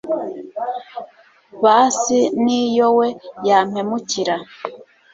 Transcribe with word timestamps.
basi 1.63 2.17
niyo 2.43 2.87
we 2.97 3.07
yampemukira 3.47 4.35